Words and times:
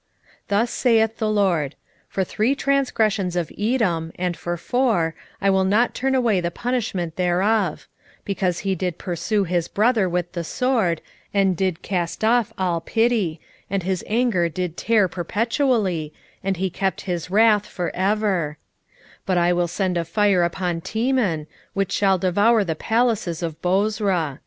1:11 0.25 0.25
Thus 0.47 0.71
saith 0.71 1.17
the 1.19 1.29
LORD; 1.29 1.75
For 2.09 2.23
three 2.23 2.55
transgressions 2.55 3.35
of 3.35 3.51
Edom, 3.55 4.11
and 4.17 4.35
for 4.35 4.57
four, 4.57 5.13
I 5.39 5.51
will 5.51 5.63
not 5.63 5.93
turn 5.93 6.15
away 6.15 6.41
the 6.41 6.49
punishment 6.49 7.17
thereof; 7.17 7.87
because 8.25 8.61
he 8.65 8.73
did 8.73 8.97
pursue 8.97 9.43
his 9.43 9.67
brother 9.67 10.09
with 10.09 10.31
the 10.31 10.43
sword, 10.43 11.01
and 11.35 11.55
did 11.55 11.83
cast 11.83 12.23
off 12.23 12.51
all 12.57 12.81
pity, 12.81 13.39
and 13.69 13.83
his 13.83 14.03
anger 14.07 14.49
did 14.49 14.75
tear 14.75 15.07
perpetually, 15.07 16.11
and 16.43 16.57
he 16.57 16.71
kept 16.71 17.01
his 17.01 17.29
wrath 17.29 17.67
for 17.67 17.95
ever: 17.95 18.57
1:12 19.19 19.19
But 19.27 19.37
I 19.37 19.53
will 19.53 19.67
send 19.67 19.99
a 19.99 20.03
fire 20.03 20.41
upon 20.41 20.81
Teman, 20.81 21.45
which 21.75 21.91
shall 21.91 22.17
devour 22.17 22.63
the 22.63 22.73
palaces 22.73 23.43
of 23.43 23.61
Bozrah. 23.61 24.39